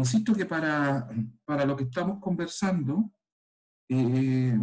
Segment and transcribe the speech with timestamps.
[0.00, 1.08] insisto que para,
[1.44, 3.10] para lo que estamos conversando,
[3.88, 4.58] eh,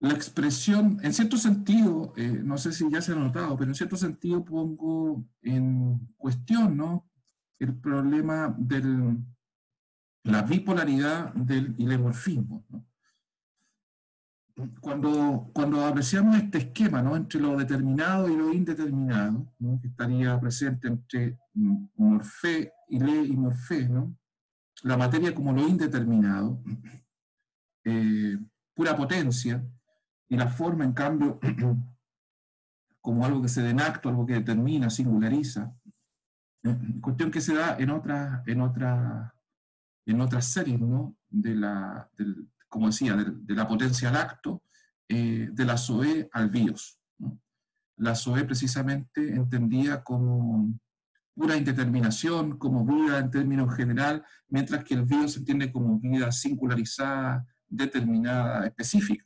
[0.00, 3.74] la expresión, en cierto sentido, eh, no sé si ya se ha notado, pero en
[3.74, 7.10] cierto sentido pongo en cuestión ¿no?
[7.58, 9.16] el problema de
[10.24, 11.74] la bipolaridad del.
[11.78, 12.87] ¿no?
[14.80, 17.14] Cuando, cuando apreciamos este esquema ¿no?
[17.14, 19.80] entre lo determinado y lo indeterminado, ¿no?
[19.80, 24.16] que estaría presente entre morfé, ile y morfé, ¿no?
[24.82, 26.60] la materia como lo indeterminado,
[27.84, 28.38] eh,
[28.74, 29.64] pura potencia,
[30.28, 31.38] y la forma, en cambio,
[33.00, 35.72] como algo que se da en acto, algo que determina, singulariza,
[37.00, 39.34] cuestión que se da en otras en otra,
[40.06, 41.16] en otras series, ¿no?
[41.28, 42.10] De la,
[42.68, 44.62] como decía, de, la potencia al acto,
[45.08, 47.00] eh, de la SOE al BIOS.
[47.96, 50.78] La SOE precisamente entendía como
[51.34, 56.30] pura indeterminación, como vida en términos general, mientras que el BIOS se entiende como vida
[56.32, 59.24] singularizada, determinada, específica.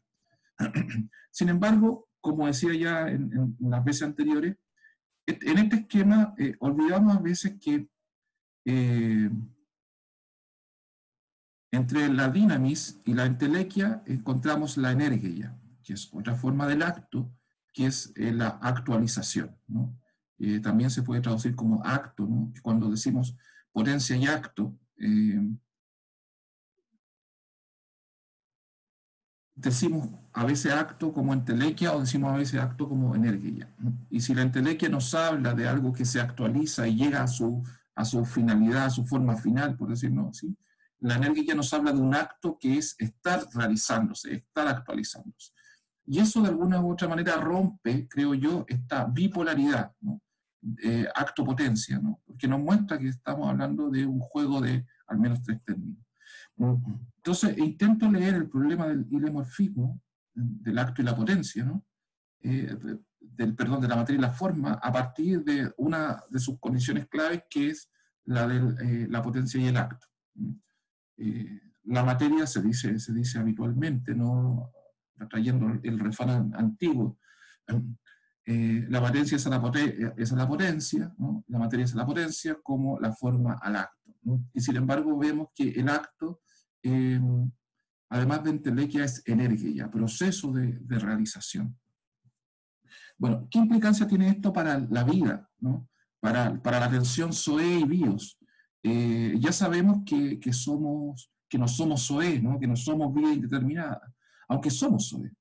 [1.30, 4.56] Sin embargo, como decía ya en, las veces anteriores,
[5.26, 7.88] en este esquema eh, olvidamos a veces que
[8.64, 9.30] eh,
[11.72, 17.28] entre la dinamis y la entelequia encontramos la energía, que es otra forma del acto,
[17.72, 19.56] que es eh, la actualización.
[20.62, 22.28] también se puede traducir como acto,
[22.62, 23.34] cuando decimos
[23.72, 24.76] potencia y acto,
[29.54, 33.72] decimos a veces acto como entelequia o decimos a veces acto como energía.
[34.10, 37.62] Y si la entelequia nos habla de algo que se actualiza y llega a su,
[37.94, 40.56] a su finalidad, a su forma final, por decirlo así,
[41.02, 45.52] la energía nos habla de un acto que es estar realizándose, estar actualizándose.
[46.06, 49.92] Y eso de alguna u otra manera rompe, creo yo, esta bipolaridad,
[50.82, 55.60] eh, acto-potencia, porque nos muestra que estamos hablando de un juego de al menos tres
[55.64, 55.98] términos.
[57.16, 60.00] Entonces, intento leer el problema del ilemorfismo,
[60.34, 61.84] del acto y la potencia, ¿no?
[62.40, 62.76] Eh,
[63.20, 67.08] del, perdón, de la materia y la forma, a partir de una de sus condiciones
[67.08, 67.90] claves, que es
[68.24, 70.06] la de eh, la potencia y el acto.
[71.16, 74.72] Eh, la materia se dice, se dice habitualmente, ¿no?
[75.30, 77.18] trayendo el refrán antiguo,
[78.44, 79.72] la potencia es la,
[80.16, 81.44] es la potencia, ¿no?
[81.46, 84.16] la materia es la potencia como la forma al acto.
[84.52, 86.40] Y sin embargo vemos que el acto
[86.82, 87.50] Em,
[88.10, 91.78] además de entelequia, es energía, proceso de, realización.
[93.16, 95.88] Bueno, ¿qué implicancia tiene esto para la vida, ¿no?
[96.20, 98.38] para, para la atención SOE y BIOS?
[98.82, 102.58] Eh, ya sabemos que, que, somos, que no somos SOE, ¿no?
[102.58, 104.12] que no somos vida indeterminada,
[104.48, 105.32] aunque somos SOE.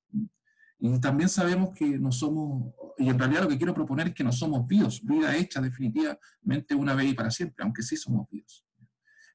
[0.84, 4.24] Y también sabemos que no somos, y en realidad lo que quiero proponer es que
[4.24, 8.66] no somos BIOS, vida hecha definitivamente una vez y para siempre, aunque sí somos BIOS.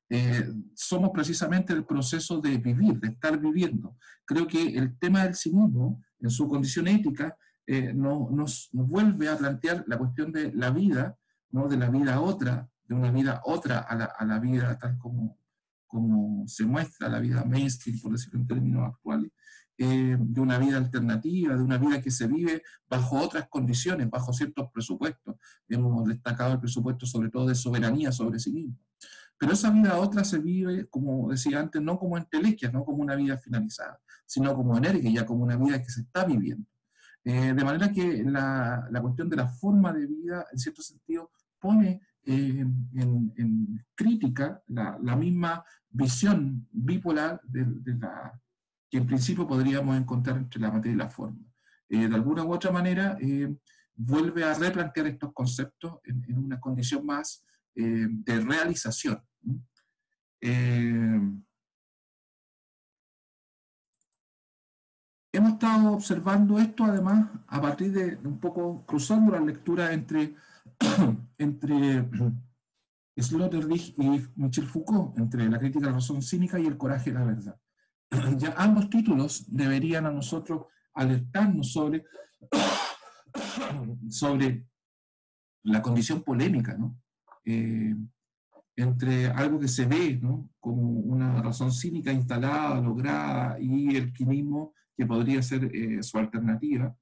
[0.09, 3.97] Eh, somos precisamente el proceso de vivir, de estar viviendo.
[4.25, 7.37] Creo que el tema del cinismo, en su condición ética,
[7.67, 11.17] eh, no, nos, vuelve a plantear la cuestión de la vida,
[11.51, 11.69] ¿no?
[11.69, 15.39] de la vida otra, de una vida otra a la, a la vida tal como,
[15.87, 19.31] como se muestra la vida mainstream, por decirlo en términos actuales,
[19.79, 24.33] eh, de una vida alternativa, de una vida que se vive bajo otras condiciones, bajo
[24.33, 25.37] ciertos presupuestos.
[25.69, 28.79] Hemos destacado el presupuesto sobre todo de soberanía sobre sí mismo.
[29.39, 33.17] Pero esa vida otra se vive, como decía antes, no como entelequia, no como una
[33.17, 36.67] vida finalizada, sino como energía, como una vida que se está viviendo.
[37.23, 41.33] Eh, de manera que la, la, cuestión de la forma de vida, en cierto sentido,
[41.61, 47.67] pone eh, en, crítica la, la, misma visión bipolar de,
[47.99, 48.39] la,
[48.91, 51.39] que en principio podríamos encontrar entre la materia y la forma.
[51.89, 53.17] Eh, de alguna u otra manera,
[53.95, 57.47] vuelve a replantear estos conceptos en, en una condición más
[57.79, 59.23] eh, de realización.
[60.41, 61.21] Eh,
[65.31, 70.35] hemos estado observando esto además a partir de un poco cruzando la lectura entre,
[71.39, 72.09] entre
[73.17, 77.19] Sloterdijk y Michel Foucault, entre la crítica de la razón cínica y el coraje de
[77.19, 77.61] la verdad.
[78.39, 82.05] Ya ambos títulos deberían a nosotros alertarnos sobre,
[84.11, 84.67] sobre
[85.65, 86.97] la condición polémica, ¿no?
[87.45, 87.95] Eh,
[88.77, 90.51] entre algo que se ve ¿no?
[90.61, 96.95] como una razón cínica instalada, lograda, y el quimismo, que podría ser eh, su alternativa,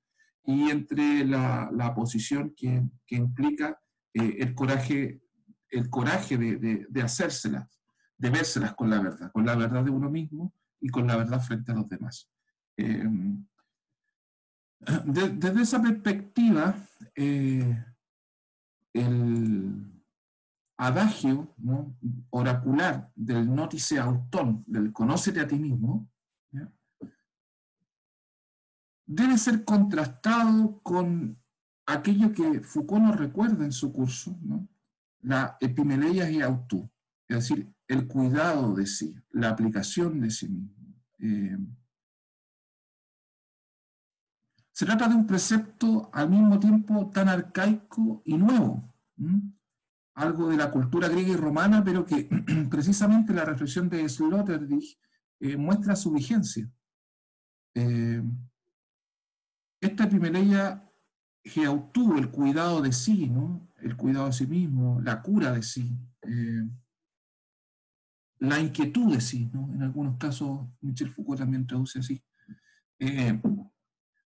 [0.44, 3.81] y entre la, la posición que, que implica
[4.12, 5.23] eh, el coraje,
[5.70, 7.81] el coraje de, de, de hacérselas,
[8.17, 11.41] de vérselas con la verdad, con la verdad de uno mismo y con la verdad
[11.41, 12.31] frente a los demás.
[15.06, 16.76] desde esa perspectiva,
[17.14, 17.85] el,
[20.76, 21.55] adagio
[22.31, 26.08] oracular del notice autón, del conócete a ti mismo,
[29.06, 31.39] debe ser contrastado con
[31.87, 34.39] aquello que Foucault nos recuerda en su curso,
[35.21, 36.91] la epimeleia y autú,
[37.29, 40.75] es decir, el cuidado de sí, la aplicación de sí mismo.
[41.19, 41.59] Eh,
[44.73, 48.93] se trata de un precepto al mismo tiempo tan arcaico y nuevo,
[50.15, 52.29] algo de la cultura griega y romana, pero que
[52.71, 54.99] precisamente la reflexión de Sloterdijk
[55.41, 56.69] eh, muestra su vigencia.
[57.75, 58.23] Eh,
[59.85, 60.83] esta epimeleia
[61.43, 63.69] geautú, el cuidado de sí, ¿no?
[63.83, 66.67] el cuidado de sí mismo, la cura de sí, eh,
[68.39, 69.71] la inquietud de sí, ¿no?
[69.75, 72.23] en algunos casos Michel Foucault también traduce así.
[72.99, 73.39] Eh,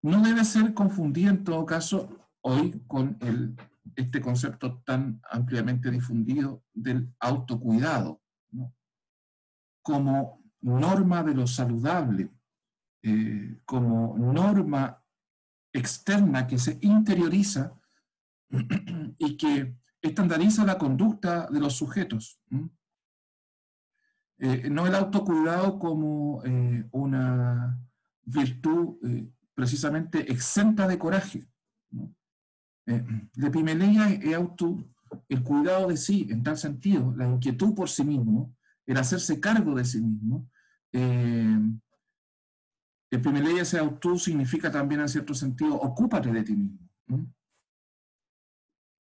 [0.02, 3.56] no debe ser confundida en todo caso hoy con el,
[3.96, 8.22] este concepto tan ampliamente difundido del autocuidado,
[9.82, 12.30] como norma de lo saludable,
[13.02, 15.02] eh, como norma
[15.72, 17.72] externa que se interioriza
[19.18, 22.40] y que estandariza la conducta de los sujetos.
[24.38, 27.78] Eh, no el autocuidado como eh, una
[28.22, 31.48] virtud eh, precisamente exenta de coraje.
[31.90, 32.14] ¿no?
[32.86, 34.82] la epimeleia es auto,
[35.28, 38.56] el cuidado de sí, en tal sentido, la inquietud por sí mismo,
[38.86, 40.48] el hacerse cargo de sí mismo,
[43.10, 46.78] el primer ley ese auto significa también en cierto sentido, ocúpate de ti mismo.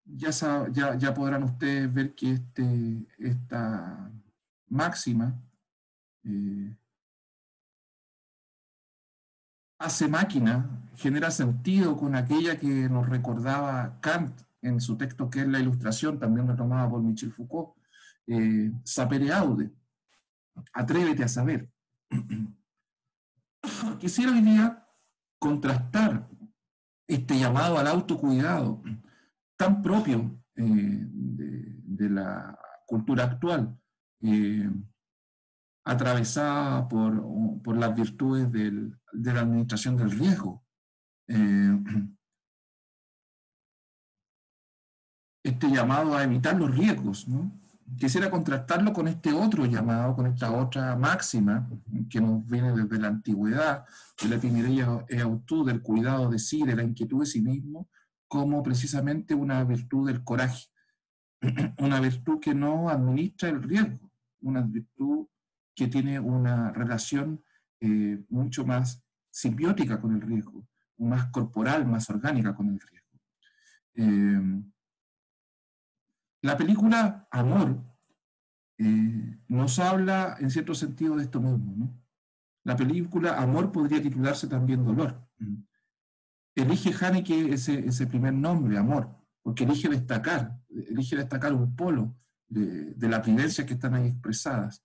[0.04, 4.10] Ya, podrán ustedes ver que este, esta
[4.68, 5.38] máxima
[6.24, 6.74] eh,
[9.78, 15.46] hace máquina, genera sentido con aquella que nos recordaba Kant en su texto que es
[15.48, 17.76] la ilustración, también retomada por Michel Foucault,
[18.26, 19.70] eh, sapere aude,
[20.72, 21.70] atrévete a saber.
[24.00, 24.86] Quisiera hoy día
[25.38, 26.28] contrastar
[27.06, 28.82] este llamado al autocuidado
[29.56, 33.76] tan propio eh, de, la cultura actual,
[34.22, 34.70] eh,
[35.84, 40.64] atravesada por, las virtudes de la administración del riesgo.
[41.28, 41.78] Eh,
[45.44, 47.52] este llamado a evitar los riesgos, ¿no?
[47.96, 51.68] Quisiera contrastarlo con este otro llamado, con esta otra máxima
[52.10, 53.84] que nos viene desde la antigüedad,
[54.20, 57.88] de la epidemia autú, del cuidado de sí, de la inquietud de sí mismo,
[58.26, 60.66] como precisamente una virtud del coraje,
[61.78, 65.26] una virtud que no administra el riesgo, una virtud
[65.74, 67.42] que tiene una relación
[67.80, 70.66] eh, mucho más simbiótica con el riesgo,
[70.98, 72.98] más corporal, más orgánica con el riesgo.
[73.94, 74.62] Eh,
[76.42, 77.82] la película Amor
[78.78, 82.00] eh, nos habla en cierto sentido de esto mismo.
[82.64, 85.26] La película Amor podría titularse también Dolor.
[86.54, 92.16] Elige Haneke ese, ese primer nombre, Amor, porque elige destacar, elige destacar un polo
[92.48, 94.84] de, las vivencias que están ahí expresadas.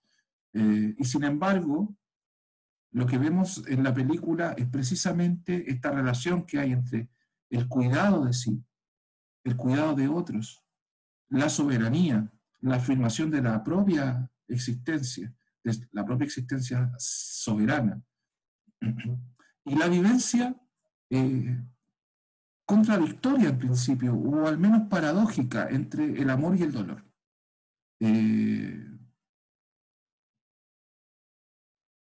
[0.52, 1.96] Eh, y sin embargo,
[2.92, 7.08] lo que vemos en la película es precisamente esta relación que hay entre
[7.50, 8.64] el cuidado de sí,
[9.42, 10.63] el cuidado de otros,
[11.28, 15.32] la soberanía, la afirmación de la propia existencia,
[15.92, 18.02] la propia existencia soberana.
[19.64, 20.54] Y la vivencia
[21.10, 21.62] eh,
[22.66, 27.04] contradictoria en principio, o al menos paradójica, entre el amor y el dolor.
[28.00, 28.90] Eh,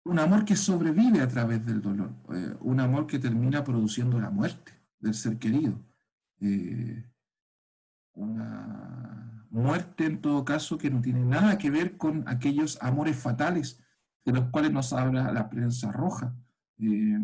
[0.05, 4.31] un amor que sobrevive a través del dolor, eh, un amor que termina produciendo la
[4.31, 5.79] muerte del ser querido
[8.19, 13.81] una muerte en todo caso que no tiene nada que ver con aquellos amores fatales
[14.25, 16.35] de los cuales nos habla la prensa roja,
[16.79, 17.19] eh,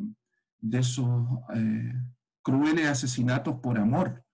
[0.61, 1.93] de esos eh,
[2.43, 4.25] crueles asesinatos por amor,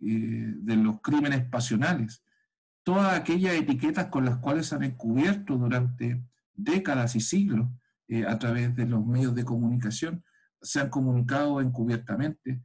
[0.00, 2.24] eh, de los crímenes pasionales,
[2.82, 6.24] todas aquellas etiquetas con las cuales se han encubierto durante
[6.54, 7.68] décadas y siglos
[8.26, 10.24] a través de los medios de comunicación,
[10.62, 12.62] se han comunicado encubiertamente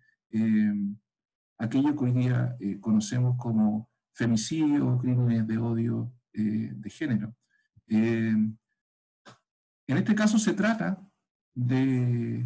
[1.58, 7.36] aquello que hoy día eh, conocemos como femicidio, crímenes de odio eh, de género.
[7.88, 8.36] Eh,
[9.88, 11.06] en este caso se trata
[11.56, 12.46] de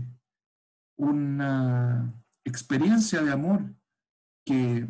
[0.97, 3.73] una experiencia de amor
[4.45, 4.87] que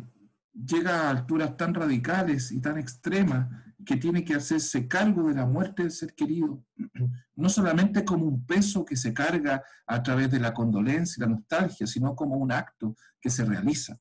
[0.52, 3.48] llega a alturas tan radicales y tan extremas
[3.84, 6.64] que tiene que hacerse cargo de la muerte del ser querido,
[7.36, 11.34] no solamente como un peso que se carga a través de la condolencia y la
[11.34, 13.98] nostalgia, sino como un acto que se realiza.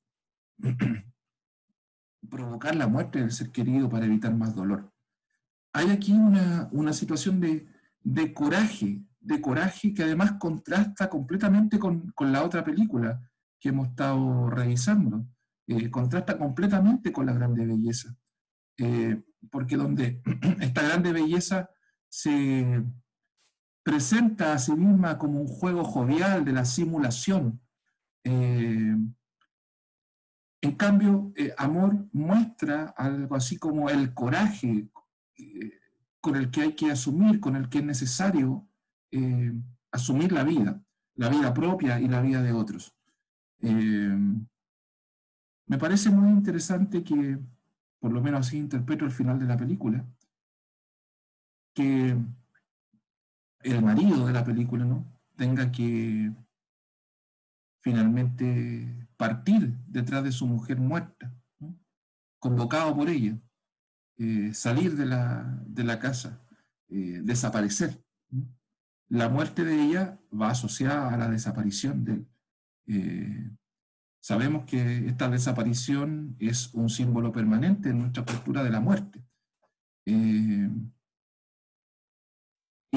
[2.29, 4.91] provocar la muerte del ser querido para evitar más dolor.
[5.73, 7.67] Hay aquí una, una situación de,
[8.01, 13.21] de, coraje, de coraje que además contrasta completamente con, con la otra película
[13.59, 15.27] que hemos estado revisando,
[15.67, 18.15] eh, contrasta completamente con la grande belleza,
[18.77, 19.21] eh,
[19.51, 20.21] porque donde
[20.61, 21.69] esta grande belleza
[22.09, 22.83] se
[23.83, 27.61] presenta a sí misma como un juego jovial de la simulación,
[28.23, 28.95] eh,
[30.61, 34.87] en cambio, eh, amor muestra algo así como el coraje
[35.37, 35.71] eh,
[36.19, 38.67] con el que hay que asumir, con el que es necesario
[39.11, 39.53] eh,
[39.91, 40.81] asumir la vida,
[41.15, 42.93] la vida propia y la vida de otros.
[43.59, 44.47] me
[45.77, 47.39] parece muy interesante que,
[47.99, 50.05] por lo menos así interpreto el final de la película,
[51.73, 52.17] que
[53.61, 55.05] el marido de la película ¿no?
[55.35, 56.31] tenga que
[57.81, 61.33] finalmente partir detrás de su mujer muerta,
[62.39, 63.37] convocado por ella,
[64.17, 66.41] eh, salir de la, de la casa,
[66.89, 68.03] eh, desaparecer.
[69.09, 72.27] La muerte de ella va asociada a la desaparición de él.
[72.87, 73.51] Eh,
[74.19, 79.23] sabemos que esta desaparición es un símbolo permanente en nuestra cultura de la muerte.
[80.05, 80.69] y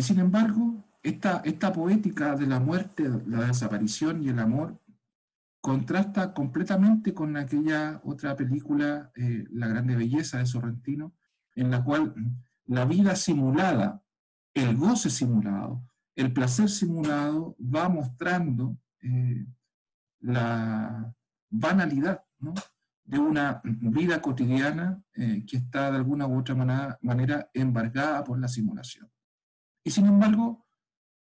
[0.02, 4.79] sin embargo, esta, esta poética de la muerte, la desaparición y el amor
[5.60, 11.14] contrasta completamente con aquella otra película, eh, La Grande Belleza de Sorrentino,
[11.54, 12.14] en la cual
[12.66, 14.02] la vida simulada,
[14.54, 15.84] el goce simulado,
[16.16, 19.46] el placer simulado va mostrando eh,
[20.20, 21.14] la
[21.50, 22.24] banalidad
[23.04, 28.38] de una vida cotidiana eh, que está de alguna u otra manera, manera embargada por
[28.38, 29.10] la simulación.
[29.84, 30.66] Y sin embargo,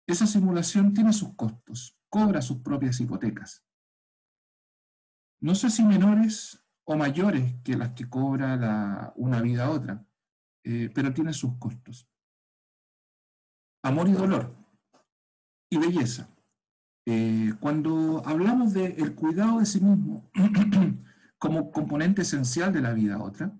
[0.06, 3.67] esa simulación tiene sus costos, cobra sus propias hipotecas
[5.40, 10.04] no sé si menores o mayores que las que cobra una vida a otra,
[10.64, 12.08] eh, pero tiene sus costos.
[13.82, 14.54] Amor y dolor
[15.70, 16.28] y belleza.
[17.06, 20.30] Eh, cuando hablamos del el cuidado de sí mismo
[21.38, 23.52] como componente esencial de la vida a otra,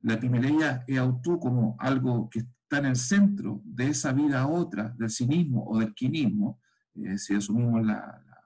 [0.00, 4.46] la epimeleia e autú como algo que está en el centro de esa vida a
[4.48, 6.60] otra, del cinismo o del quinismo,
[6.94, 8.40] eh, si asumimos la, la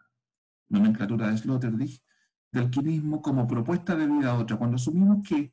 [0.68, 2.02] nomenclatura de Sloterdijk,
[2.50, 5.52] del quinismo como propuesta de vida a otra, cuando asumimos que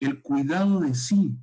[0.00, 1.36] el cuidado de sí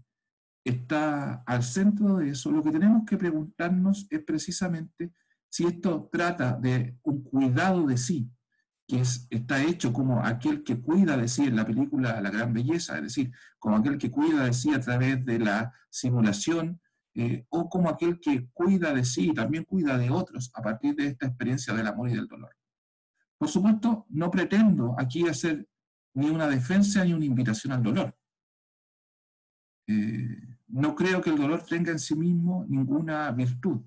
[0.64, 5.12] está al centro de eso, lo que tenemos que preguntarnos es precisamente
[5.50, 8.32] si esto trata de un cuidado de sí,
[8.88, 12.54] que es, está hecho como aquel que cuida de sí en la película La Gran
[12.54, 16.82] Belleza, es decir, como aquel que cuida de sí a través de la simulación,
[17.16, 20.96] eh, o como aquel que cuida de sí y también cuida de otros a partir
[20.96, 22.56] de esta experiencia del amor y del dolor.
[23.44, 25.68] Por supuesto, no pretendo aquí hacer
[26.14, 28.18] ni una defensa ni una invitación al dolor.
[29.86, 33.82] Eh, no creo que el dolor tenga en sí mismo ninguna virtud,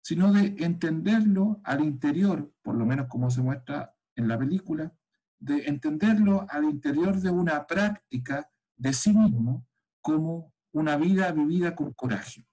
[0.00, 4.90] sino de entenderlo al interior, por lo menos como se muestra en la película,
[5.38, 9.66] de entenderlo al interior de una práctica de sí mismo
[10.00, 12.48] como una vida vivida con coraje.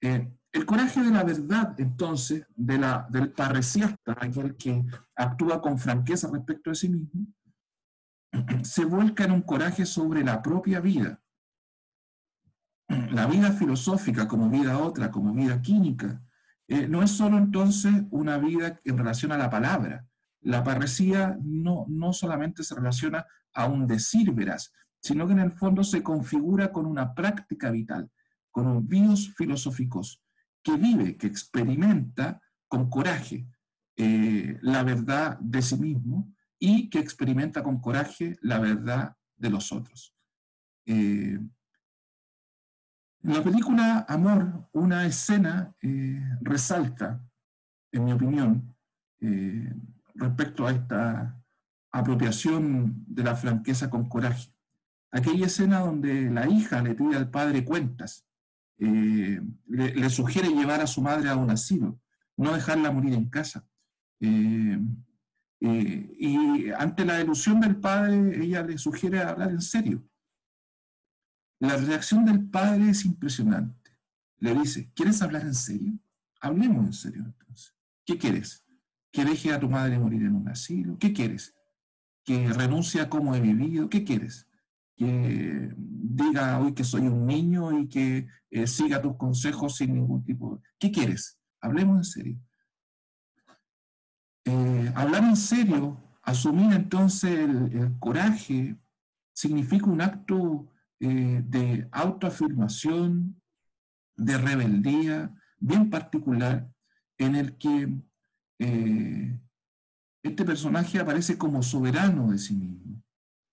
[0.00, 2.78] Eh, el coraje de la verdad, entonces, de
[3.10, 4.84] del parresiasta, aquel que
[5.16, 7.26] actúa con franqueza respecto a sí mismo,
[8.62, 11.20] se vuelca en un coraje sobre la propia vida.
[12.88, 16.22] La vida filosófica como vida otra, como vida química,
[16.68, 20.06] eh, no es solo entonces una vida en relación a la palabra.
[20.40, 25.50] La parresía no, no solamente se relaciona a un decir veraz, sino que en el
[25.50, 28.08] fondo se configura con una práctica vital,
[28.52, 30.23] con un bios filosóficos
[30.64, 33.46] que vive, que experimenta con coraje
[33.96, 39.70] eh, la verdad de sí mismo y que experimenta con coraje la verdad de los
[39.70, 40.16] otros.
[40.86, 41.38] Eh,
[43.22, 47.22] en la película Amor, una escena eh, resalta,
[47.92, 48.74] en mi opinión,
[50.14, 51.42] respecto a esta
[51.90, 54.52] apropiación de la franqueza con coraje.
[55.10, 58.26] Aquella escena donde la hija le pide al padre cuentas
[58.78, 62.00] eh, le, sugiere llevar a su madre a un asilo,
[62.36, 63.66] no dejarla morir en casa.
[64.20, 64.78] Eh,
[65.60, 70.04] eh, y ante la delusión del padre, ella le sugiere hablar en serio.
[71.60, 73.96] La reacción del padre es impresionante.
[74.38, 75.98] Le dice, ¿quieres hablar en serio?
[76.40, 77.74] Hablemos en serio entonces.
[78.04, 78.64] ¿Qué quieres?
[79.10, 80.98] ¿Que deje a tu madre morir en un asilo?
[80.98, 81.54] ¿Qué quieres?
[82.24, 83.88] ¿Que renuncie a cómo he vivido?
[83.88, 84.46] ¿Qué quieres?
[84.96, 90.24] Que diga hoy que soy un niño y que eh, siga tus consejos sin ningún
[90.24, 90.62] tipo de...
[90.78, 91.38] ¿Qué quieres?
[91.60, 92.40] Hablemos en serio.
[94.44, 98.76] Eh, hablar en serio, asumir entonces el, coraje
[99.32, 100.68] significa un acto
[101.00, 103.40] eh, de autoafirmación,
[104.16, 106.70] de rebeldía bien particular,
[107.18, 107.88] en el que
[110.22, 113.03] este personaje aparece como soberano de sí mismo,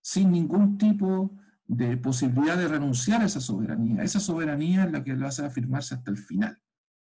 [0.02, 1.30] sin ningún tipo
[1.66, 4.02] de posibilidad de renunciar a esa soberanía.
[4.02, 6.60] Esa soberanía es la que lo hace afirmarse hasta el final,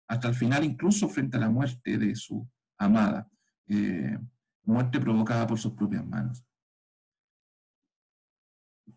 [0.08, 3.28] hasta el final incluso frente a la muerte de su amada,
[3.68, 4.20] eh,
[4.64, 6.46] muerte provocada por sus propias manos.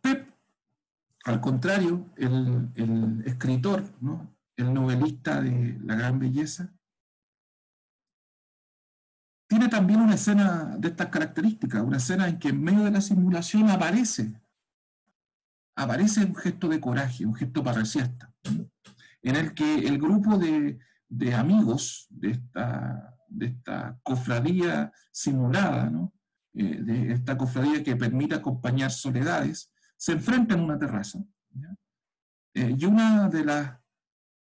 [0.00, 0.28] Pep,
[1.24, 4.36] al contrario, el, el escritor, ¿no?
[4.56, 6.72] el novelista de La Gran Belleza,
[9.52, 13.02] tiene también una escena de estas características, una escena en que en medio de la
[13.02, 14.32] simulación aparece,
[15.76, 18.32] aparece un gesto de coraje, un gesto parresiasta,
[19.20, 20.78] en el que el grupo de,
[21.34, 26.14] amigos de esta, de esta cofradía simulada, ¿no?
[26.54, 31.18] Eh, de esta cofradía que permite acompañar soledades, se enfrenta en una terraza.
[32.54, 33.78] Eh, y una de las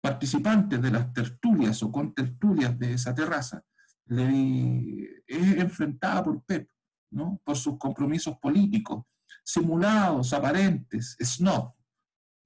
[0.01, 3.65] participantes de las tertulias o con tertulias de esa terraza
[4.11, 6.69] le, es enfrentada por Pep,
[7.11, 7.41] ¿no?
[7.45, 9.05] por sus compromisos políticos,
[9.45, 11.73] simulados, aparentes, snob.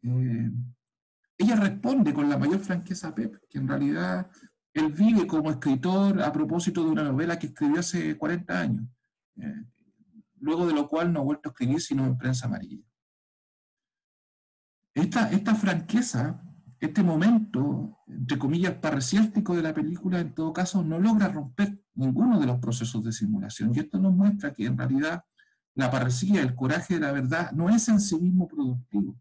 [0.02, 0.50] Eh,
[1.38, 4.30] ella responde con la mayor franqueza a Pep, que en realidad
[4.75, 8.87] él vive como escritor a propósito de una novela que escribió hace 40 años,
[9.37, 9.64] eh,
[10.40, 12.85] luego de lo cual no ha vuelto a escribir sino en prensa amarilla.
[14.92, 16.44] Esta, esta franqueza
[16.85, 22.41] este momento, entre comillas, parresiástico de la película, en todo caso, no logra romper ninguno
[22.41, 23.73] de los procesos de simulación.
[23.75, 25.25] Y esto nos muestra que en realidad
[25.75, 29.17] la parresía, el coraje de la verdad, no es en sí mismo productivo,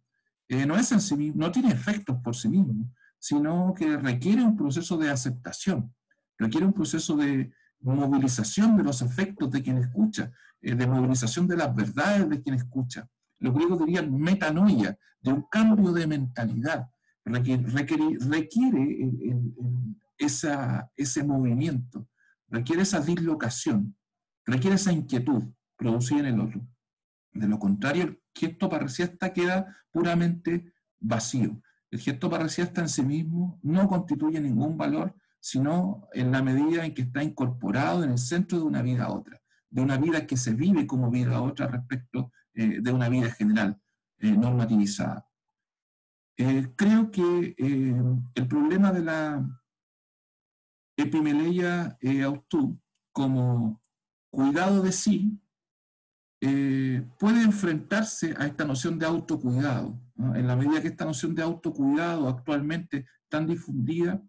[0.47, 4.43] eh, no es en sí mismo, no tiene efectos por sí mismo, sino que requiere
[4.43, 5.93] un proceso de aceptación,
[6.37, 11.57] requiere un proceso de movilización de los efectos de quien escucha, eh, de movilización de
[11.57, 13.07] las verdades de quien escucha.
[13.39, 16.87] Los griegos dirían metanoia, de un cambio de mentalidad,
[17.25, 18.17] requiere,
[20.17, 22.07] ese movimiento,
[22.47, 23.95] requiere esa dislocación,
[24.45, 25.43] requiere esa inquietud
[25.77, 26.67] producida en el otro.
[27.33, 31.61] De lo contrario, el gesto parresiasta queda puramente vacío.
[31.89, 36.93] El gesto parresiasta en sí mismo no constituye ningún valor, sino en la medida en
[36.93, 40.37] que está incorporado en el centro de una vida a otra, de una vida que
[40.37, 43.79] se vive como vida a otra respecto eh, de una vida general,
[44.19, 45.27] eh, normativizada.
[46.37, 49.61] Eh, creo que eh, el problema de la
[50.97, 52.79] epimeleia eh, autú
[53.11, 53.81] como
[54.31, 55.39] cuidado de sí
[57.17, 59.97] puede enfrentarse a esta noción de autocuidado.
[60.17, 64.21] En la medida que esta noción de autocuidado actualmente tan difundida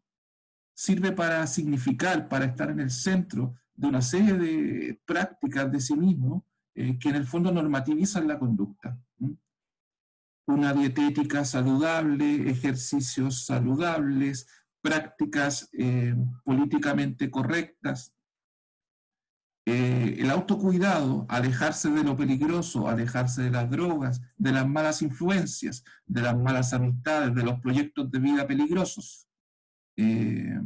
[0.77, 5.97] sirve para significar, para estar en el centro de una serie de prácticas de sí
[5.97, 8.97] mismo que en el fondo normativizan la conducta
[10.47, 14.47] una dietética saludable, ejercicios saludables,
[14.83, 18.15] prácticas eh, políticamente correctas.
[19.67, 25.85] Eh, el autocuidado, alejarse de lo peligroso, alejarse de las drogas, de las malas influencias,
[26.05, 29.27] de las malas amistades, de los proyectos de vida peligrosos.
[29.97, 30.61] Eh,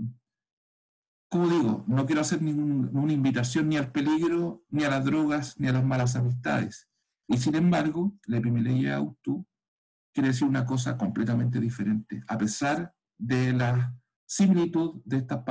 [1.31, 5.69] como digo, no quiero hacer ninguna invitación ni al peligro, ni a las drogas, ni
[5.69, 6.89] a las malas amistades.
[7.29, 9.47] Y sin embargo, la epimeleia auto
[10.19, 15.45] quiere decir una cosa completamente diferente, a pesar de la similitud de estas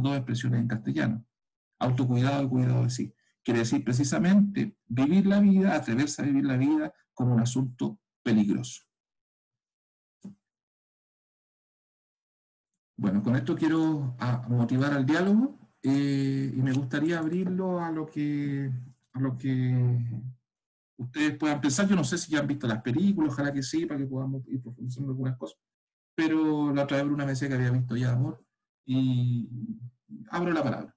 [0.00, 1.26] dos expresiones en castellano.
[1.78, 3.14] Autocuidado y cuidado de sí.
[3.44, 8.84] Quiere decir precisamente vivir la vida, atreverse a vivir la vida como un asunto peligroso.
[12.96, 18.06] Bueno, con esto quiero ah, motivar al diálogo eh, y me gustaría abrirlo a lo
[18.06, 18.72] que,
[19.12, 20.00] a lo que
[20.96, 21.88] ustedes puedan pensar.
[21.88, 24.46] Yo no sé si ya han visto las películas, ojalá que sí, para que podamos
[24.48, 25.58] ir profundizando algunas cosas.
[26.14, 28.42] Pero la otra vez una me decía que había visto ya Amor
[28.86, 29.48] y
[30.30, 30.95] abro la palabra.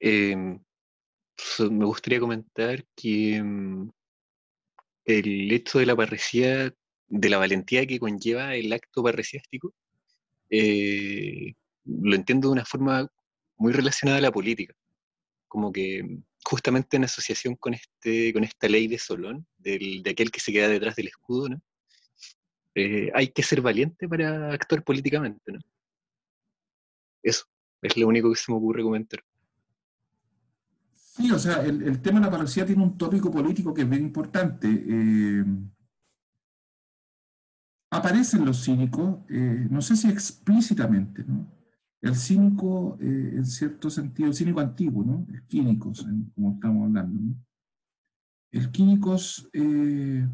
[0.00, 0.58] Em,
[1.70, 3.90] me gustaría comentar que em,
[5.04, 6.74] el hecho de la parresía
[7.08, 9.74] de la valentía que conlleva el acto parriciástico,
[10.50, 13.08] eh, lo entiendo de una forma
[13.56, 14.74] muy relacionada a la política.
[15.48, 20.30] Como que justamente en asociación con, este, con esta ley de Solón, del, de aquel
[20.30, 21.62] que se queda detrás del escudo, ¿no?
[22.74, 25.52] Eh, hay que ser valiente para actuar políticamente.
[25.52, 25.58] ¿no?
[27.22, 27.44] Eso,
[27.82, 29.22] es lo único que se me ocurre comentar.
[31.20, 34.04] Sí, o sea, el, tema de la parresía tiene un tópico político que es bien
[34.04, 34.68] importante.
[34.70, 35.44] Eh,
[37.90, 41.46] aparecen los cínicos, eh, no sé si explícitamente, ¿no?
[42.00, 45.26] El cínico, eh, en cierto sentido, el cínico antiguo, ¿no?
[45.28, 47.34] El químicos, como estamos hablando, ¿no?
[48.50, 50.26] El químicos eh,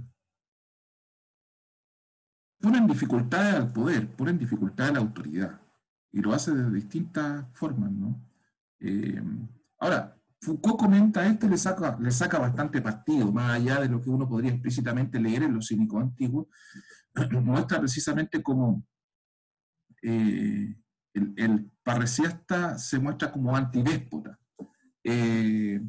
[2.61, 5.61] ponen dificultades al poder, ponen dificultades a la autoridad,
[6.13, 8.23] y lo hace de distintas formas, ¿no?
[9.79, 10.16] ahora,
[10.47, 14.11] Foucault comenta esto y le saca, le saca bastante partido, más allá de lo que
[14.11, 16.47] uno podría explícitamente leer en los cínicos antiguos,
[17.43, 18.85] muestra precisamente como
[20.03, 20.77] eh,
[21.15, 21.71] el, el,
[22.79, 24.39] se muestra como antidéspota.
[25.03, 25.81] Eh,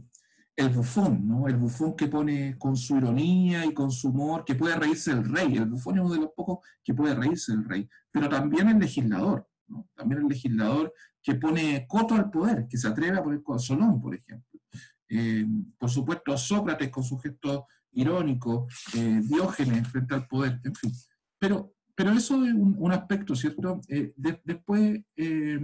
[0.56, 1.48] el bufón, ¿no?
[1.48, 5.24] El bufón que pone con su ironía y con su humor, que puede reírse el
[5.24, 5.56] rey.
[5.56, 7.88] El bufón es uno de los pocos que puede reírse el rey.
[8.12, 9.48] Pero también el legislador.
[9.96, 10.92] También el legislador
[11.28, 14.62] que pone coto al poder, que se atreve a poner con Solón, por ejemplo.
[15.10, 15.46] Eh,
[15.78, 20.90] por supuesto, Sócrates con su gesto irónico, Diógenes frente al poder, en fin.
[21.38, 23.82] Pero, pero eso es un, aspecto, ¿cierto?
[23.90, 25.60] Eh, después, eh,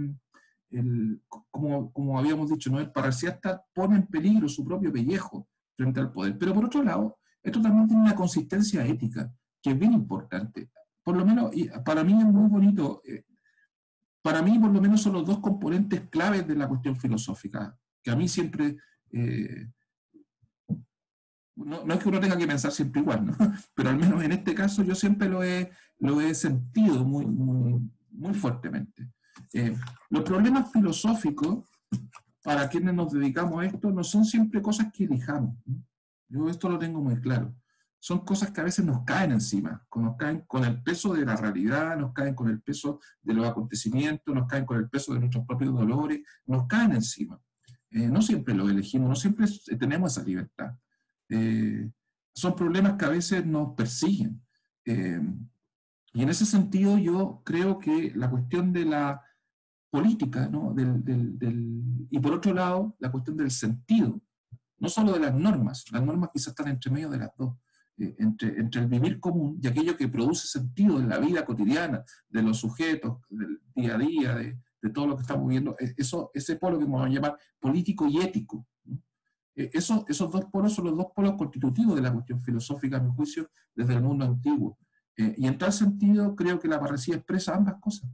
[1.50, 2.78] como, como, habíamos dicho, ¿no?
[2.78, 5.48] el parriciasta pone en peligro su propio pellejo
[5.78, 6.36] frente al poder.
[6.36, 10.68] Pero por otro lado, esto también tiene una consistencia ética, que es bien importante.
[11.02, 11.52] Por lo menos,
[11.86, 13.24] para mí es muy bonito, eh,
[14.24, 18.10] para mí por lo menos son los dos componentes claves de la cuestión filosófica, que
[18.10, 18.78] a mí siempre
[21.56, 23.36] no, es que uno tenga que pensar siempre igual, ¿no?
[23.74, 28.34] pero al menos en este caso yo siempre lo he, lo he sentido muy, muy,
[28.34, 29.10] fuertemente.
[29.52, 29.76] Eh,
[30.10, 31.68] los problemas filosóficos,
[32.42, 35.54] para quienes nos dedicamos a esto, no son siempre cosas que elijamos.
[36.28, 37.54] Yo esto lo tengo muy claro.
[38.04, 41.36] Son cosas que a veces nos caen encima, nos caen con el peso de la
[41.36, 45.20] realidad, nos caen con el peso de los acontecimientos, nos caen con el peso de
[45.20, 47.40] nuestros propios dolores, nos caen encima.
[47.90, 49.46] Eh, no siempre lo elegimos, no siempre
[49.78, 50.74] tenemos esa libertad.
[51.30, 51.90] Eh,
[52.34, 54.38] son problemas que a veces nos persiguen.
[54.84, 55.22] Eh,
[56.12, 59.22] y en ese sentido yo creo que la cuestión de la
[59.88, 60.76] política, ¿no?
[60.76, 64.20] y por otro lado, la cuestión del sentido,
[64.76, 67.56] no solo de las normas, las normas quizás están entre medio de las dos,
[67.96, 72.42] eh, entre, el vivir común y aquello que produce sentido en la vida cotidiana de
[72.42, 74.58] los sujetos, del día a día, de,
[74.92, 78.66] todo lo que estamos viviendo, eso, ese polo que vamos a llamar político y ético.
[79.56, 83.00] Eh, esos, esos dos polos son los dos polos constitutivos de la cuestión filosófica, a
[83.00, 84.78] mi juicio, desde el mundo antiguo.
[85.16, 88.10] Eh, y en tal sentido, creo que la parresía expresa ambas cosas.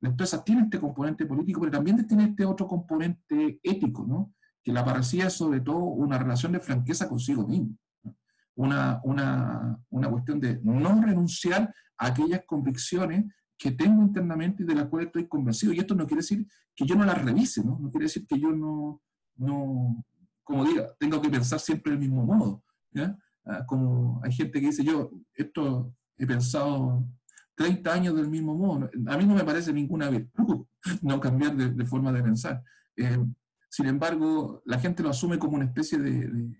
[0.00, 4.34] La empresa tiene este componente político, pero también tiene este otro componente ético, ¿no?
[4.62, 7.76] que la parresía es sobre todo una relación de franqueza consigo mismo.
[8.60, 13.24] Una, una, una cuestión de no renunciar a aquellas convicciones
[13.56, 15.72] que tengo internamente y de las cuales estoy convencido.
[15.72, 16.46] Y esto no quiere decir
[16.76, 17.78] que yo no las revise, ¿no?
[17.80, 19.00] No quiere decir que yo no,
[19.36, 20.04] no,
[20.44, 22.62] como diga, tengo que pensar siempre del mismo modo.
[23.46, 27.06] Ah, como hay gente que dice, yo esto he pensado
[27.54, 28.90] 30 años del mismo modo.
[29.06, 30.66] A mí no me parece ninguna virtud
[31.02, 32.62] no cambiar de, forma de pensar.
[32.94, 33.24] Eh,
[33.70, 36.59] sin embargo, la gente lo asume como una especie de, de,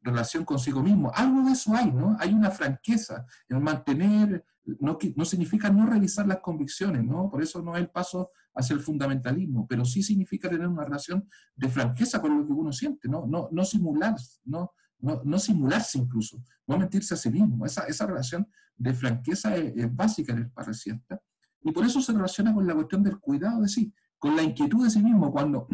[0.00, 1.10] relación consigo mismo.
[1.14, 2.16] Algo de eso hay, ¿no?
[2.18, 4.44] Hay una franqueza en mantener,
[4.80, 7.28] no, no significa no revisar las convicciones, ¿no?
[7.28, 11.28] Por eso no es el paso hacia el fundamentalismo, pero sí significa tener una relación
[11.54, 15.98] de franqueza con lo que uno siente, no, no, no simular, no, no, no simularse
[15.98, 17.66] incluso, no mentirse a sí mismo.
[17.66, 21.20] Esa, esa relación de franqueza es, básica en el parriciasta
[21.62, 24.84] y por eso se relaciona con la cuestión del cuidado de sí, con la inquietud
[24.84, 25.66] de sí mismo, cuando,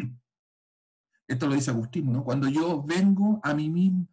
[1.27, 2.23] esto lo dice Agustín, ¿no?
[2.23, 4.07] cuando yo vengo a mí mismo,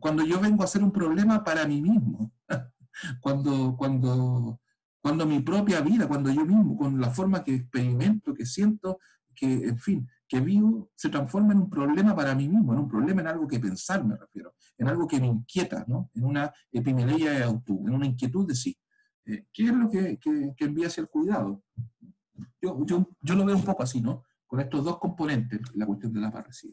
[0.00, 2.32] cuando yo vengo a hacer un problema para mí mismo,
[3.20, 4.60] cuando, cuando
[5.04, 9.00] cuando mi propia vida, cuando yo mismo, con la forma que experimento, que siento,
[9.34, 12.88] que, en fin, que vivo, se transforma en un problema para mí mismo, en un
[12.88, 16.10] problema en algo que pensar, me refiero, en algo que me inquieta, ¿no?
[16.14, 18.78] En una epimeleia de auto, en una inquietud de sí.
[19.26, 21.62] Eh, ¿Qué es lo que, que, envía hacia el cuidado?
[22.62, 24.24] Yo, yo, yo, lo veo un poco así, ¿no?
[24.46, 26.72] Con estos dos componentes, la cuestión de la parresía.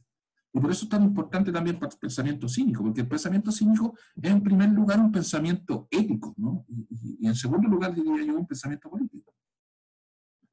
[0.54, 4.30] Y por eso es tan importante también el pensamiento cínico, porque el pensamiento cínico es
[4.30, 6.66] en primer lugar un pensamiento ético, ¿no?
[6.68, 9.34] y, en segundo lugar diría yo un pensamiento político.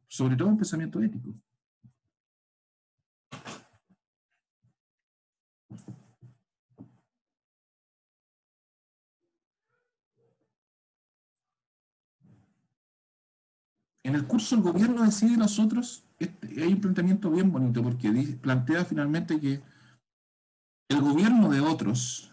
[0.07, 1.35] Sobre todo un pensamiento ético.
[14.09, 18.11] En el curso el gobierno decide los otros, este, hay un planteamiento bien bonito porque
[18.41, 19.61] plantea finalmente que
[20.89, 22.33] el gobierno de otros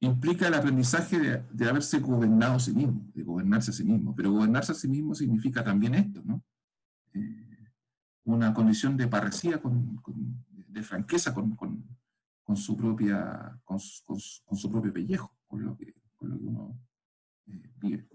[0.00, 4.14] implica el aprendizaje de, haberse gobernado a sí mismo, de gobernarse a sí mismo.
[4.14, 6.42] Pero gobernarse a sí mismo significa también esto, ¿no?
[7.12, 7.72] Eh,
[8.24, 9.60] una condición de parresía,
[10.68, 11.56] de franqueza con,
[12.56, 16.80] su propia, con, su propio pellejo, con lo que, uno
[17.48, 18.08] eh, vive.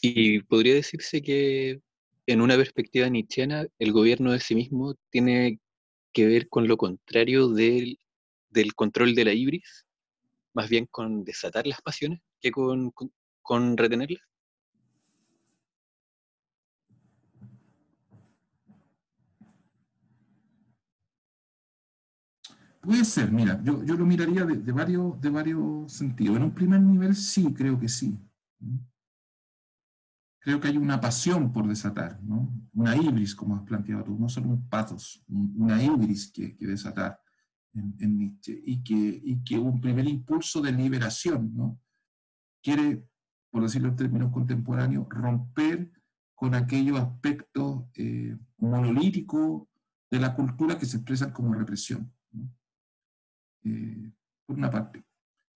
[0.00, 1.80] Y podría decirse que
[2.26, 5.60] en una perspectiva nietzscheana, el gobierno de sí mismo tiene
[6.12, 7.98] que ver con lo contrario del,
[8.50, 9.86] del control de la ibris,
[10.54, 12.92] más bien con desatar las pasiones que con,
[13.42, 14.22] con, retenerlas.
[22.80, 26.36] Puede ser, mira, yo, yo lo miraría de, de, varios, de varios sentidos.
[26.36, 28.16] En un primer nivel sí, creo que sí
[30.46, 32.48] creo que hay una pasión por desatar, ¿no?
[32.72, 37.20] una ibris, como has planteado tú, no solo un patos, una ibris que, que desatar
[37.74, 41.80] en, Nietzsche, y que, y que un primer impulso de liberación, ¿no?
[42.62, 43.04] quiere,
[43.50, 45.90] por decirlo en términos contemporáneos, romper
[46.36, 49.66] con aquellos aspectos eh, monolíticos
[50.08, 52.12] de la cultura que se expresan como represión,
[53.64, 54.12] eh,
[54.46, 55.04] por una parte.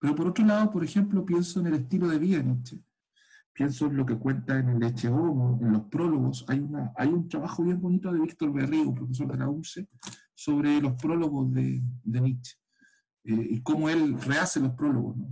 [0.01, 2.83] Pero por otro lado, por ejemplo, pienso en el estilo de vida de Nietzsche
[3.61, 6.47] pienso en lo que cuenta en el Leche en los prólogos.
[6.49, 9.87] Hay, una, hay un trabajo bien bonito de Víctor Berrío, profesor de la UCE,
[10.35, 12.57] sobre los prólogos de, Nietzsche
[13.23, 15.15] eh, y cómo él rehace los prólogos.
[15.19, 15.29] ¿no?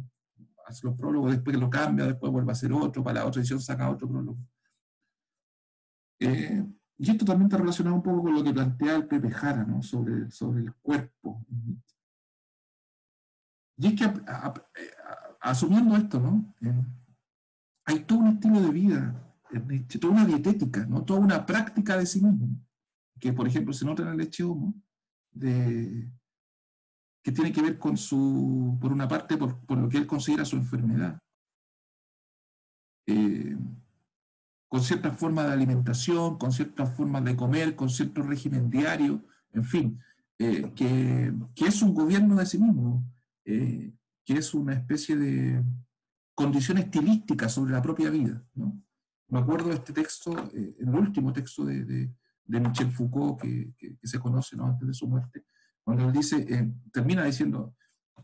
[0.66, 3.62] Hace los prólogos, después lo cambia, después vuelve a hacer otro, para la otra edición
[3.62, 4.38] saca otro prólogo.
[6.20, 6.66] Eh,
[6.98, 9.82] y esto también está relacionado un poco con lo que plantea el Pepe Jara ¿no?
[9.82, 11.46] sobre, sobre el cuerpo.
[13.78, 14.04] Y es que
[15.40, 16.54] asumiendo esto, ¿no?
[17.88, 19.34] Hay todo un estilo de vida,
[19.98, 21.04] toda una dietética, ¿no?
[21.04, 22.60] toda una práctica de sí mismo,
[23.18, 24.74] que por ejemplo se nota en el leche homo,
[25.32, 26.06] de,
[27.22, 30.56] que tiene que ver con su, por una parte, por, lo que él considera su
[30.56, 31.18] enfermedad,
[33.06, 33.56] eh,
[34.68, 39.24] con ciertas formas de alimentación, con ciertas formas de comer, con cierto régimen diario,
[39.54, 39.98] en fin,
[40.38, 41.32] eh, que,
[41.66, 43.02] es un gobierno de sí mismo,
[43.46, 43.94] eh,
[44.26, 45.64] que es una especie de,
[46.38, 48.40] condición estilística sobre la propia vida.
[48.54, 48.80] ¿no?
[49.28, 53.74] Me acuerdo de este texto, eh, el último texto de, de, Michel Foucault que,
[54.04, 54.66] se conoce ¿no?
[54.66, 55.46] antes de su muerte,
[55.82, 57.74] cuando él dice, eh, termina diciendo,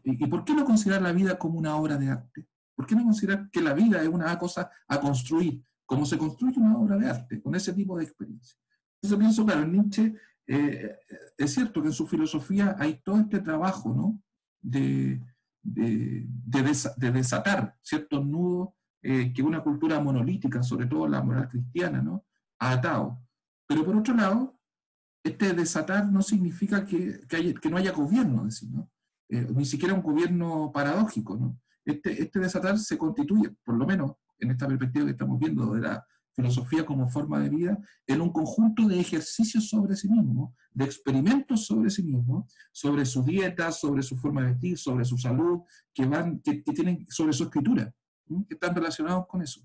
[0.05, 2.47] ¿y, por qué no considerar la vida como una obra de arte?
[2.77, 6.61] ¿Por qué no considerar que la vida es una cosa a construir, como se construye
[6.61, 8.57] una obra de arte, con ese tipo de experiencia?
[9.03, 10.15] Entonces pienso, claro, Nietzsche
[10.47, 10.99] eh,
[11.37, 14.23] es cierto que en su filosofía hay todo este trabajo ¿no?
[14.63, 15.21] de,
[15.65, 16.27] de,
[16.97, 18.69] desatar ciertos nudos
[19.03, 22.25] eh, que una cultura monolítica, sobre todo la moral cristiana, ¿no?
[22.59, 23.19] ha atado.
[23.67, 24.59] Pero por otro lado,
[25.23, 28.91] este desatar no significa que, que, no haya gobierno, ¿no?
[29.31, 31.37] Eh, ni siquiera un gobierno paradójico.
[31.37, 31.59] ¿no?
[31.85, 35.81] Este, este desatar se constituye, por lo menos en esta perspectiva que estamos viendo de
[35.81, 40.85] la filosofía como forma de vida, en un conjunto de ejercicios sobre sí mismo, de
[40.85, 45.61] experimentos sobre sí mismo, sobre su dieta, sobre su forma de vestir, sobre su salud,
[45.93, 47.95] que, van, que, tienen sobre su escritura,
[48.27, 49.61] que están relacionados con eso.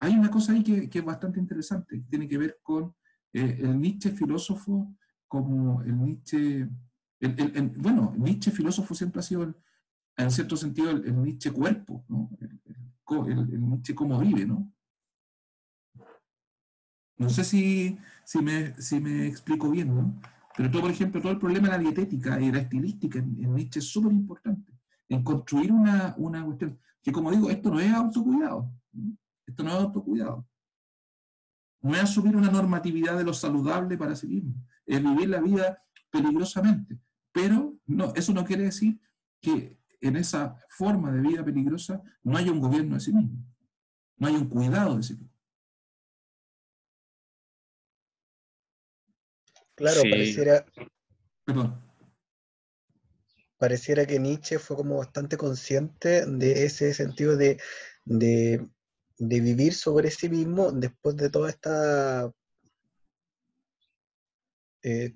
[0.00, 2.94] Hay una cosa ahí que, es bastante interesante, tiene que ver con
[3.32, 4.94] eh, el Nietzsche filósofo
[5.26, 6.68] como el Nietzsche,
[7.18, 9.54] el, bueno, Nietzsche filósofo siempre ha sido,
[10.16, 12.04] en cierto sentido, el, Nietzsche cuerpo,
[13.26, 14.73] el, Nietzsche cómo vive, ¿no?
[17.16, 20.20] No sé si, si, me, si me explico bien, ¿no?
[20.56, 23.80] Pero todo, por ejemplo, todo el problema de la dietética y la estilística en, Nietzsche
[23.80, 24.72] es súper importante.
[25.08, 26.78] En construir una, una cuestión.
[27.02, 28.72] Que como digo, esto no es autocuidado.
[29.46, 30.46] Esto no es autocuidado.
[31.82, 34.54] No es asumir una normatividad de lo saludable para sí mismo.
[34.86, 36.98] Es vivir la vida peligrosamente.
[37.32, 39.00] Pero no, eso no quiere decir
[39.40, 43.44] que en esa forma de vida peligrosa no haya un gobierno de sí mismo.
[44.16, 45.33] No haya un cuidado de sí mismo.
[49.74, 50.64] Claro, pareciera.
[53.58, 57.58] Pareciera que Nietzsche fue como bastante consciente de ese sentido de,
[59.18, 62.30] vivir sobre sí mismo después de toda esta.
[64.82, 65.14] Eh,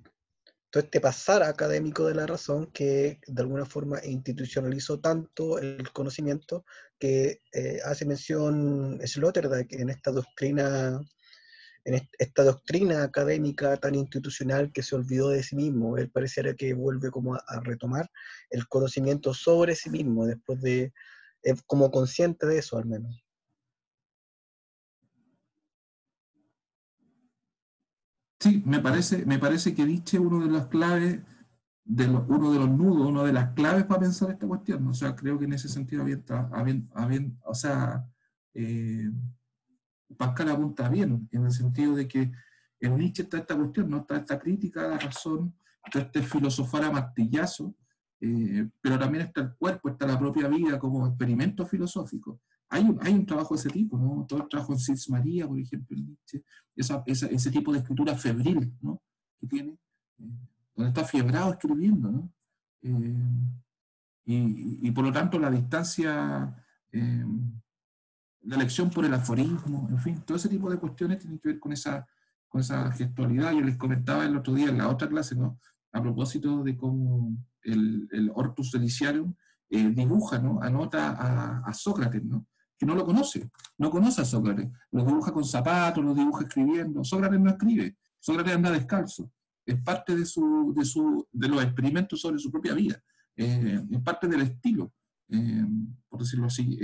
[0.71, 6.63] todo este pasar académico de la razón que de alguna forma institucionalizó tanto el conocimiento
[6.99, 11.01] que eh, hace mención Sloterdijk en esta doctrina
[11.85, 15.97] en esta doctrina académica tan institucional que se olvidó de sí mismo.
[15.97, 18.09] Él pareciera que vuelve como a, retomar
[18.49, 20.93] el conocimiento sobre sí mismo después de,
[21.43, 23.23] es como consciente de eso al menos.
[28.39, 31.19] Sí, me parece, me parece que diste uno de las claves,
[31.83, 34.87] de lo, uno de los nudos, una de las claves para pensar esta cuestión.
[34.87, 36.21] O sea, creo que en ese sentido, había,
[36.93, 38.05] había, o sea,
[38.53, 39.09] eh,
[40.17, 42.31] Pascal apunta bien, en el sentido de que
[42.79, 43.97] en Nietzsche está esta cuestión, ¿no?
[43.97, 47.75] Está esta crítica a la razón, está este filosofar a martillazo,
[48.21, 52.41] eh, pero también está el cuerpo, está la propia vida como experimento filosófico.
[52.69, 54.25] Hay un, hay un trabajo de ese tipo, ¿no?
[54.27, 56.43] Todo el trabajo en Sils María, por ejemplo, en Nietzsche,
[56.75, 59.01] esa, ese tipo de escritura febril, ¿no?
[59.39, 59.71] Que tiene,
[60.19, 62.31] eh, donde está fiebrado escribiendo, ¿no?
[62.81, 63.53] Eh,
[64.25, 66.55] y, y, por lo tanto la distancia,
[68.41, 71.59] la elección por el aforismo, en fin, todo ese tipo de cuestiones tienen que ver
[71.59, 72.07] con esa
[72.49, 73.53] con esa gestualidad.
[73.53, 75.59] Yo les comentaba el otro día en la otra clase, ¿no?
[75.93, 79.33] A propósito de cómo el, el Ortus Deliciarum
[79.69, 80.61] eh, dibuja, ¿no?
[80.61, 82.47] Anota a, Sócrates, ¿no?
[82.77, 84.67] Que no lo conoce, no conoce a Sócrates.
[84.91, 87.03] Lo dibuja con zapatos, lo dibuja escribiendo.
[87.03, 89.31] Sócrates no escribe, Sócrates anda descalzo.
[89.65, 93.01] Es parte de, su, de, su, de los experimentos sobre su propia vida.
[93.35, 94.91] Eh, es parte del estilo,
[95.29, 95.65] eh,
[96.09, 96.79] por decirlo así.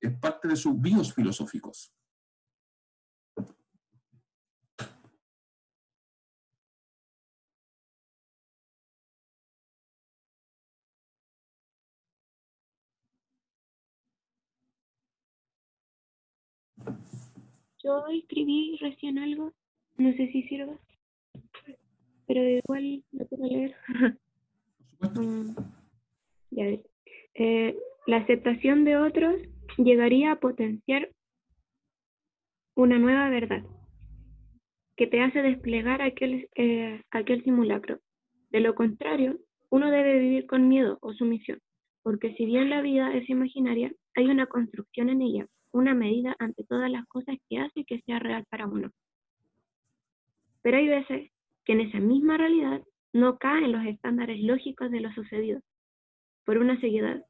[0.00, 1.92] Es parte de sus bios filosóficos.
[17.82, 19.52] Yo escribí recién algo,
[19.96, 20.76] no sé si sirva,
[22.26, 23.76] pero igual lo puedo leer.
[25.00, 25.54] Mm,
[26.50, 26.64] ya
[27.34, 29.36] eh, la aceptación de otros
[29.76, 31.10] llegaría a potenciar
[32.74, 33.64] una nueva verdad
[34.96, 38.00] que te hace desplegar aquel, eh, aquel simulacro.
[38.50, 39.38] De lo contrario,
[39.70, 41.60] uno debe vivir con miedo o sumisión,
[42.02, 46.64] porque si bien la vida es imaginaria, hay una construcción en ella una medida ante
[46.64, 48.90] todas las cosas que hace que sea real para uno.
[50.62, 51.30] Pero hay veces
[51.64, 52.82] que en esa misma realidad
[53.12, 55.60] no caen los estándares lógicos de lo sucedido,
[56.44, 57.24] por una seguidad,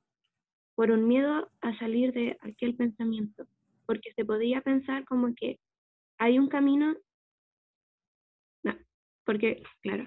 [0.79, 3.49] por un miedo a salir de aquel pensamiento,
[3.85, 5.59] porque se podía pensar como que
[6.19, 6.95] hay un camino,
[8.63, 8.77] no,
[9.27, 10.07] porque, claro,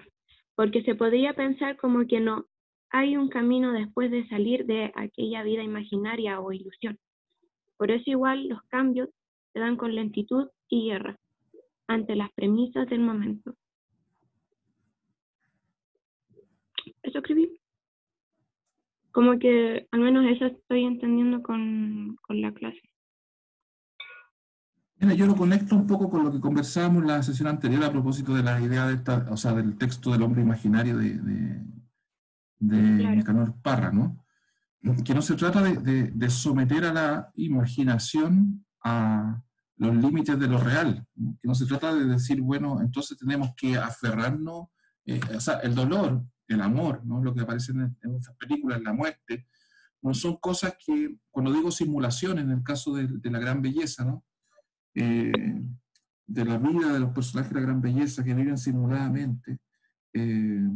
[0.54, 2.46] porque se podía pensar como que no
[2.88, 6.98] hay un camino después de salir de aquella vida imaginaria o ilusión.
[7.76, 9.10] Por eso igual los cambios
[9.52, 11.18] se dan con lentitud y guerra
[11.86, 13.54] ante las premisas del momento.
[17.02, 17.61] Eso escribí.
[19.12, 22.80] Como que al menos eso estoy entendiendo con, la clase.
[24.96, 27.92] Mira, yo lo conecto un poco con lo que conversábamos en la sesión anterior a
[27.92, 31.60] propósito de la idea de esta, o sea, del texto del hombre imaginario de, de,
[32.58, 34.22] de Parra, ¿no?
[35.04, 39.40] que no se trata de, someter a la imaginación a
[39.76, 43.76] los límites de lo real, que no se trata de decir, bueno, entonces tenemos que
[43.76, 44.68] aferrarnos,
[45.06, 47.22] eh, o sea, el dolor, el amor, ¿no?
[47.22, 49.46] lo que aparece en, estas películas, la muerte,
[50.02, 54.24] no son cosas que, cuando digo simulación, en el caso de, la gran belleza, ¿no?
[54.94, 55.32] Eh,
[56.26, 59.58] de la vida de los personajes de la gran belleza que viven simuladamente,
[60.12, 60.68] eh,